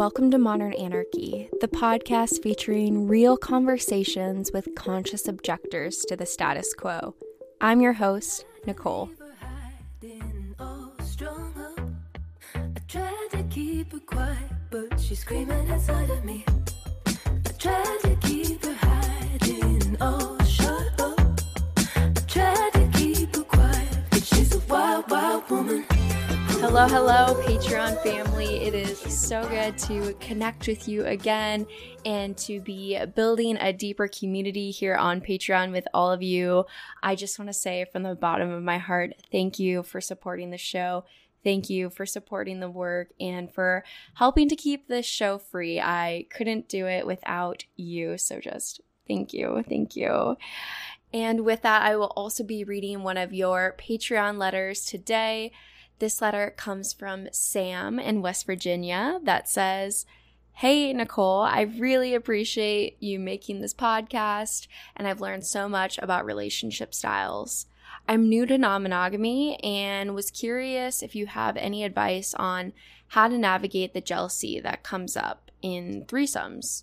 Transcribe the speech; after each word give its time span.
Welcome 0.00 0.30
to 0.30 0.38
Modern 0.38 0.72
Anarchy, 0.72 1.50
the 1.60 1.68
podcast 1.68 2.42
featuring 2.42 3.06
real 3.06 3.36
conversations 3.36 4.50
with 4.50 4.74
conscious 4.74 5.28
objectors 5.28 6.06
to 6.08 6.16
the 6.16 6.24
status 6.24 6.72
quo. 6.72 7.14
I'm 7.60 7.82
your 7.82 7.92
host, 7.92 8.46
Nicole. 8.66 9.10
Oh, 10.58 10.92
but 14.70 14.98
she's 14.98 15.18
screaming 15.18 15.68
inside 15.68 16.08
of 16.08 16.24
me. 16.24 16.46
Hello, 26.60 26.86
hello, 26.86 27.42
Patreon 27.42 28.02
family. 28.02 28.58
It 28.58 28.74
is 28.74 28.98
so 28.98 29.48
good 29.48 29.78
to 29.78 30.12
connect 30.20 30.68
with 30.68 30.86
you 30.86 31.06
again 31.06 31.66
and 32.04 32.36
to 32.36 32.60
be 32.60 32.98
building 33.16 33.56
a 33.58 33.72
deeper 33.72 34.06
community 34.06 34.70
here 34.70 34.94
on 34.94 35.22
Patreon 35.22 35.72
with 35.72 35.88
all 35.94 36.12
of 36.12 36.22
you. 36.22 36.66
I 37.02 37.14
just 37.14 37.38
want 37.38 37.48
to 37.48 37.54
say 37.54 37.86
from 37.90 38.02
the 38.02 38.14
bottom 38.14 38.50
of 38.50 38.62
my 38.62 38.76
heart, 38.76 39.14
thank 39.32 39.58
you 39.58 39.82
for 39.82 40.02
supporting 40.02 40.50
the 40.50 40.58
show. 40.58 41.04
Thank 41.42 41.70
you 41.70 41.88
for 41.88 42.04
supporting 42.04 42.60
the 42.60 42.70
work 42.70 43.08
and 43.18 43.50
for 43.50 43.82
helping 44.14 44.46
to 44.50 44.54
keep 44.54 44.86
this 44.86 45.06
show 45.06 45.38
free. 45.38 45.80
I 45.80 46.26
couldn't 46.28 46.68
do 46.68 46.86
it 46.86 47.06
without 47.06 47.64
you. 47.76 48.18
So 48.18 48.38
just 48.38 48.82
thank 49.08 49.32
you. 49.32 49.64
Thank 49.66 49.96
you. 49.96 50.36
And 51.12 51.40
with 51.40 51.62
that, 51.62 51.82
I 51.82 51.96
will 51.96 52.12
also 52.14 52.44
be 52.44 52.64
reading 52.64 53.02
one 53.02 53.16
of 53.16 53.32
your 53.32 53.74
Patreon 53.78 54.36
letters 54.36 54.84
today. 54.84 55.52
This 56.00 56.22
letter 56.22 56.54
comes 56.56 56.94
from 56.94 57.28
Sam 57.30 57.98
in 57.98 58.22
West 58.22 58.46
Virginia 58.46 59.20
that 59.24 59.50
says, 59.50 60.06
Hey, 60.54 60.94
Nicole, 60.94 61.42
I 61.42 61.60
really 61.60 62.14
appreciate 62.14 62.96
you 63.00 63.18
making 63.18 63.60
this 63.60 63.74
podcast, 63.74 64.66
and 64.96 65.06
I've 65.06 65.20
learned 65.20 65.44
so 65.44 65.68
much 65.68 65.98
about 65.98 66.24
relationship 66.24 66.94
styles. 66.94 67.66
I'm 68.08 68.30
new 68.30 68.46
to 68.46 68.56
non 68.56 68.82
monogamy 68.82 69.62
and 69.62 70.14
was 70.14 70.30
curious 70.30 71.02
if 71.02 71.14
you 71.14 71.26
have 71.26 71.58
any 71.58 71.84
advice 71.84 72.32
on 72.32 72.72
how 73.08 73.28
to 73.28 73.36
navigate 73.36 73.92
the 73.92 74.00
jealousy 74.00 74.58
that 74.58 74.82
comes 74.82 75.18
up 75.18 75.50
in 75.60 76.06
threesomes. 76.06 76.82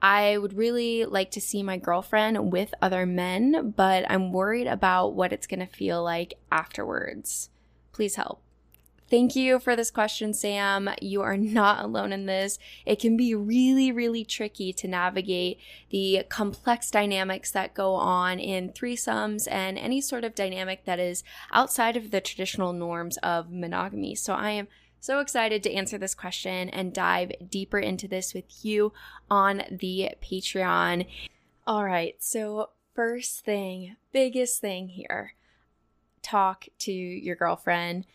I 0.00 0.38
would 0.38 0.56
really 0.56 1.04
like 1.04 1.30
to 1.32 1.40
see 1.40 1.62
my 1.62 1.76
girlfriend 1.76 2.50
with 2.50 2.72
other 2.80 3.04
men, 3.04 3.74
but 3.76 4.10
I'm 4.10 4.32
worried 4.32 4.68
about 4.68 5.12
what 5.12 5.34
it's 5.34 5.46
going 5.46 5.60
to 5.60 5.66
feel 5.66 6.02
like 6.02 6.38
afterwards. 6.50 7.50
Please 7.92 8.14
help. 8.14 8.43
Thank 9.14 9.36
you 9.36 9.60
for 9.60 9.76
this 9.76 9.92
question, 9.92 10.34
Sam. 10.34 10.90
You 11.00 11.22
are 11.22 11.36
not 11.36 11.84
alone 11.84 12.12
in 12.12 12.26
this. 12.26 12.58
It 12.84 12.98
can 12.98 13.16
be 13.16 13.32
really, 13.32 13.92
really 13.92 14.24
tricky 14.24 14.72
to 14.72 14.88
navigate 14.88 15.60
the 15.90 16.24
complex 16.28 16.90
dynamics 16.90 17.52
that 17.52 17.74
go 17.74 17.94
on 17.94 18.40
in 18.40 18.70
threesomes 18.70 19.46
and 19.48 19.78
any 19.78 20.00
sort 20.00 20.24
of 20.24 20.34
dynamic 20.34 20.84
that 20.86 20.98
is 20.98 21.22
outside 21.52 21.96
of 21.96 22.10
the 22.10 22.20
traditional 22.20 22.72
norms 22.72 23.16
of 23.18 23.52
monogamy. 23.52 24.16
So 24.16 24.34
I 24.34 24.50
am 24.50 24.66
so 24.98 25.20
excited 25.20 25.62
to 25.62 25.72
answer 25.72 25.96
this 25.96 26.16
question 26.16 26.68
and 26.70 26.92
dive 26.92 27.30
deeper 27.48 27.78
into 27.78 28.08
this 28.08 28.34
with 28.34 28.64
you 28.64 28.92
on 29.30 29.62
the 29.70 30.10
Patreon. 30.20 31.06
All 31.68 31.84
right, 31.84 32.16
so 32.18 32.70
first 32.96 33.44
thing, 33.44 33.94
biggest 34.10 34.60
thing 34.60 34.88
here 34.88 35.34
talk 36.20 36.66
to 36.78 36.90
your 36.90 37.36
girlfriend 37.36 38.06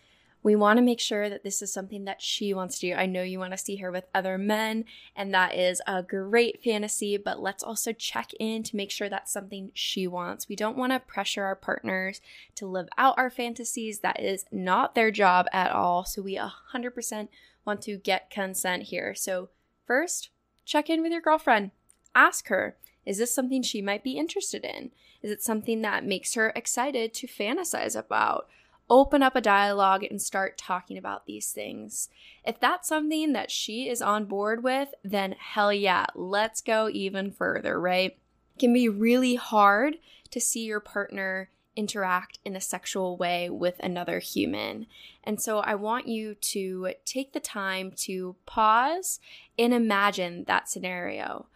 we 0.41 0.55
want 0.55 0.77
to 0.77 0.83
make 0.83 0.99
sure 0.99 1.29
that 1.29 1.43
this 1.43 1.61
is 1.61 1.71
something 1.73 2.05
that 2.05 2.21
she 2.21 2.53
wants 2.53 2.79
to 2.79 2.87
do. 2.87 2.93
I 2.93 3.05
know 3.05 3.23
you 3.23 3.39
want 3.39 3.51
to 3.51 3.57
see 3.57 3.77
her 3.77 3.91
with 3.91 4.05
other 4.15 4.37
men, 4.37 4.85
and 5.15 5.33
that 5.33 5.53
is 5.53 5.81
a 5.85 6.01
great 6.01 6.63
fantasy, 6.63 7.17
but 7.17 7.41
let's 7.41 7.63
also 7.63 7.91
check 7.91 8.31
in 8.39 8.63
to 8.63 8.75
make 8.75 8.91
sure 8.91 9.09
that's 9.09 9.31
something 9.31 9.71
she 9.73 10.07
wants. 10.07 10.47
We 10.47 10.55
don't 10.55 10.77
want 10.77 10.93
to 10.93 10.99
pressure 10.99 11.43
our 11.43 11.55
partners 11.55 12.21
to 12.55 12.67
live 12.67 12.87
out 12.97 13.17
our 13.17 13.29
fantasies. 13.29 13.99
That 13.99 14.19
is 14.19 14.45
not 14.51 14.95
their 14.95 15.11
job 15.11 15.47
at 15.51 15.71
all. 15.71 16.05
So 16.05 16.21
we 16.21 16.37
100% 16.37 17.27
want 17.65 17.81
to 17.83 17.97
get 17.97 18.29
consent 18.29 18.83
here. 18.83 19.13
So, 19.13 19.49
first, 19.85 20.29
check 20.65 20.89
in 20.89 21.01
with 21.01 21.11
your 21.11 21.21
girlfriend. 21.21 21.71
Ask 22.15 22.47
her, 22.47 22.77
is 23.05 23.17
this 23.17 23.33
something 23.33 23.61
she 23.61 23.81
might 23.81 24.03
be 24.03 24.17
interested 24.17 24.63
in? 24.63 24.91
Is 25.21 25.31
it 25.31 25.43
something 25.43 25.81
that 25.81 26.05
makes 26.05 26.35
her 26.35 26.53
excited 26.55 27.13
to 27.15 27.27
fantasize 27.27 27.97
about? 27.97 28.47
Open 28.89 29.21
up 29.21 29.35
a 29.35 29.41
dialogue 29.41 30.03
and 30.03 30.21
start 30.21 30.57
talking 30.57 30.97
about 30.97 31.25
these 31.25 31.51
things. 31.51 32.09
If 32.43 32.59
that's 32.59 32.87
something 32.87 33.33
that 33.33 33.51
she 33.51 33.87
is 33.87 34.01
on 34.01 34.25
board 34.25 34.63
with, 34.63 34.89
then 35.03 35.35
hell 35.37 35.71
yeah, 35.71 36.07
let's 36.15 36.61
go 36.61 36.89
even 36.91 37.31
further, 37.31 37.79
right? 37.79 38.17
It 38.55 38.59
can 38.59 38.73
be 38.73 38.89
really 38.89 39.35
hard 39.35 39.97
to 40.31 40.39
see 40.39 40.65
your 40.65 40.79
partner 40.79 41.49
interact 41.75 42.39
in 42.43 42.55
a 42.55 42.61
sexual 42.61 43.15
way 43.15 43.49
with 43.49 43.79
another 43.79 44.19
human. 44.19 44.85
And 45.23 45.41
so 45.41 45.59
I 45.59 45.75
want 45.75 46.07
you 46.07 46.35
to 46.35 46.93
take 47.05 47.31
the 47.31 47.39
time 47.39 47.93
to 47.97 48.35
pause 48.45 49.19
and 49.57 49.73
imagine 49.73 50.43
that 50.47 50.67
scenario. 50.67 51.47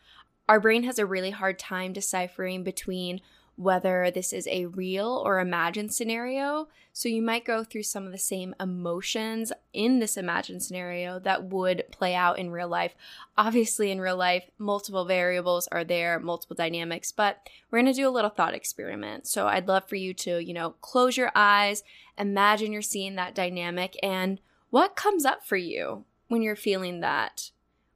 Our 0.47 0.59
brain 0.59 0.83
has 0.83 0.99
a 0.99 1.05
really 1.05 1.31
hard 1.31 1.59
time 1.59 1.93
deciphering 1.93 2.63
between 2.63 3.21
whether 3.55 4.09
this 4.09 4.33
is 4.33 4.47
a 4.47 4.65
real 4.65 5.21
or 5.25 5.39
imagined 5.39 5.93
scenario. 5.93 6.67
So 6.91 7.09
you 7.09 7.21
might 7.21 7.45
go 7.45 7.63
through 7.63 7.83
some 7.83 8.05
of 8.05 8.11
the 8.11 8.17
same 8.17 8.55
emotions 8.59 9.51
in 9.73 9.99
this 9.99 10.17
imagined 10.17 10.63
scenario 10.63 11.19
that 11.19 11.45
would 11.45 11.85
play 11.91 12.15
out 12.15 12.39
in 12.39 12.51
real 12.51 12.67
life. 12.67 12.95
Obviously, 13.37 13.91
in 13.91 14.01
real 14.01 14.17
life, 14.17 14.43
multiple 14.57 15.05
variables 15.05 15.67
are 15.67 15.83
there, 15.83 16.19
multiple 16.19 16.55
dynamics, 16.55 17.11
but 17.11 17.47
we're 17.69 17.79
going 17.79 17.91
to 17.91 17.99
do 17.99 18.07
a 18.07 18.11
little 18.11 18.29
thought 18.29 18.53
experiment. 18.53 19.27
So 19.27 19.47
I'd 19.47 19.67
love 19.67 19.87
for 19.87 19.95
you 19.95 20.13
to, 20.15 20.43
you 20.43 20.53
know, 20.53 20.71
close 20.81 21.17
your 21.17 21.31
eyes, 21.35 21.83
imagine 22.17 22.71
you're 22.71 22.81
seeing 22.81 23.15
that 23.15 23.35
dynamic, 23.35 23.97
and 24.03 24.39
what 24.69 24.95
comes 24.95 25.25
up 25.25 25.45
for 25.45 25.57
you 25.57 26.05
when 26.27 26.41
you're 26.41 26.55
feeling 26.55 26.99
that? 27.01 27.51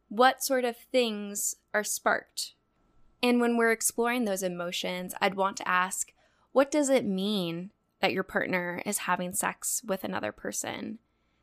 What 0.09 0.43
sort 0.43 0.63
of 0.63 0.77
things 0.91 1.55
are 1.73 1.83
sparked? 1.83 2.53
And 3.21 3.39
when 3.39 3.57
we're 3.57 3.71
exploring 3.71 4.25
those 4.25 4.43
emotions, 4.43 5.13
I'd 5.19 5.35
want 5.35 5.57
to 5.57 5.67
ask, 5.67 6.13
what 6.51 6.71
does 6.71 6.89
it 6.89 7.05
mean 7.05 7.71
that 7.99 8.13
your 8.13 8.23
partner 8.23 8.81
is 8.85 8.99
having 8.99 9.33
sex 9.33 9.81
with 9.85 10.03
another 10.03 10.31
person? 10.31 10.99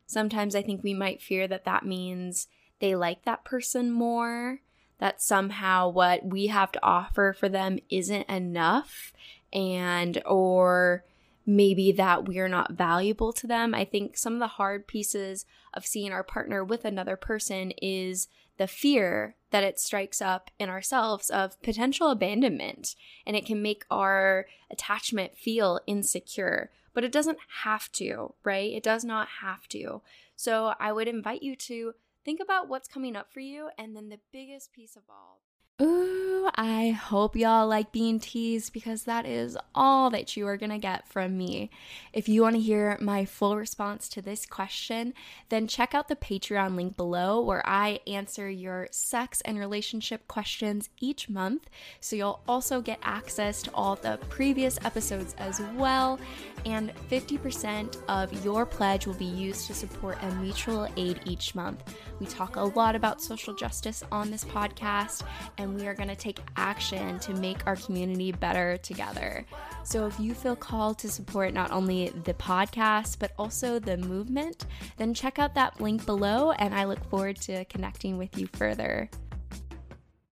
Sometimes 0.06 0.54
I 0.54 0.62
think 0.62 0.82
we 0.82 0.94
might 0.94 1.22
fear 1.22 1.48
that 1.48 1.64
that 1.64 1.84
means 1.84 2.48
they 2.80 2.94
like 2.94 3.24
that 3.24 3.44
person 3.44 3.90
more, 3.90 4.60
that 4.98 5.20
somehow 5.20 5.88
what 5.88 6.24
we 6.24 6.46
have 6.48 6.70
to 6.72 6.84
offer 6.84 7.32
for 7.32 7.48
them 7.48 7.78
isn't 7.90 8.28
enough, 8.28 9.12
and 9.52 10.22
or 10.24 11.04
maybe 11.46 11.92
that 11.92 12.26
we're 12.26 12.48
not 12.48 12.72
valuable 12.72 13.32
to 13.32 13.46
them. 13.46 13.74
I 13.74 13.84
think 13.84 14.16
some 14.16 14.34
of 14.34 14.40
the 14.40 14.46
hard 14.46 14.86
pieces 14.86 15.44
of 15.72 15.86
seeing 15.86 16.12
our 16.12 16.22
partner 16.22 16.64
with 16.64 16.84
another 16.84 17.16
person 17.16 17.72
is 17.82 18.28
the 18.56 18.66
fear 18.66 19.36
that 19.54 19.62
it 19.62 19.78
strikes 19.78 20.20
up 20.20 20.50
in 20.58 20.68
ourselves 20.68 21.30
of 21.30 21.62
potential 21.62 22.10
abandonment. 22.10 22.96
And 23.24 23.36
it 23.36 23.46
can 23.46 23.62
make 23.62 23.84
our 23.88 24.46
attachment 24.68 25.38
feel 25.38 25.78
insecure, 25.86 26.72
but 26.92 27.04
it 27.04 27.12
doesn't 27.12 27.38
have 27.62 27.92
to, 27.92 28.34
right? 28.42 28.72
It 28.72 28.82
does 28.82 29.04
not 29.04 29.28
have 29.42 29.68
to. 29.68 30.02
So 30.34 30.74
I 30.80 30.90
would 30.90 31.06
invite 31.06 31.44
you 31.44 31.54
to 31.54 31.92
think 32.24 32.40
about 32.42 32.68
what's 32.68 32.88
coming 32.88 33.14
up 33.14 33.32
for 33.32 33.38
you. 33.38 33.68
And 33.78 33.94
then 33.94 34.08
the 34.08 34.18
biggest 34.32 34.72
piece 34.72 34.96
of 34.96 35.02
all 35.08 35.38
Ooh, 35.80 36.13
I 36.56 36.90
hope 36.90 37.34
y'all 37.34 37.66
like 37.66 37.90
being 37.90 38.20
teased 38.20 38.72
because 38.72 39.04
that 39.04 39.26
is 39.26 39.58
all 39.74 40.08
that 40.10 40.36
you 40.36 40.46
are 40.46 40.56
going 40.56 40.70
to 40.70 40.78
get 40.78 41.08
from 41.08 41.36
me. 41.36 41.68
If 42.12 42.28
you 42.28 42.42
want 42.42 42.54
to 42.54 42.62
hear 42.62 42.96
my 43.00 43.24
full 43.24 43.56
response 43.56 44.08
to 44.10 44.22
this 44.22 44.46
question, 44.46 45.14
then 45.48 45.66
check 45.66 45.96
out 45.96 46.06
the 46.06 46.14
Patreon 46.14 46.76
link 46.76 46.96
below 46.96 47.40
where 47.40 47.66
I 47.66 47.98
answer 48.06 48.48
your 48.48 48.86
sex 48.92 49.40
and 49.40 49.58
relationship 49.58 50.28
questions 50.28 50.90
each 51.00 51.28
month. 51.28 51.68
So 51.98 52.14
you'll 52.14 52.40
also 52.46 52.80
get 52.80 53.00
access 53.02 53.60
to 53.62 53.72
all 53.74 53.96
the 53.96 54.20
previous 54.28 54.78
episodes 54.84 55.34
as 55.38 55.60
well. 55.74 56.20
And 56.66 56.92
50% 57.10 57.96
of 58.08 58.44
your 58.44 58.64
pledge 58.64 59.08
will 59.08 59.14
be 59.14 59.24
used 59.24 59.66
to 59.66 59.74
support 59.74 60.18
a 60.22 60.30
mutual 60.36 60.86
aid 60.96 61.18
each 61.24 61.56
month. 61.56 61.96
We 62.20 62.26
talk 62.26 62.54
a 62.54 62.62
lot 62.62 62.94
about 62.94 63.20
social 63.20 63.54
justice 63.54 64.04
on 64.12 64.30
this 64.30 64.44
podcast 64.44 65.24
and 65.58 65.74
we 65.74 65.88
are 65.88 65.94
going 65.94 66.08
to 66.08 66.16
take 66.16 66.43
action 66.56 67.18
to 67.20 67.34
make 67.34 67.66
our 67.66 67.76
community 67.76 68.32
better 68.32 68.76
together. 68.78 69.44
So 69.84 70.06
if 70.06 70.18
you 70.18 70.34
feel 70.34 70.56
called 70.56 70.98
to 71.00 71.10
support 71.10 71.52
not 71.52 71.70
only 71.70 72.08
the 72.08 72.34
podcast, 72.34 73.18
but 73.18 73.32
also 73.38 73.78
the 73.78 73.96
movement, 73.96 74.66
then 74.96 75.12
check 75.12 75.38
out 75.38 75.54
that 75.54 75.80
link 75.80 76.06
below, 76.06 76.52
and 76.52 76.74
I 76.74 76.84
look 76.84 77.04
forward 77.10 77.36
to 77.42 77.64
connecting 77.66 78.16
with 78.16 78.38
you 78.38 78.48
further. 78.54 79.10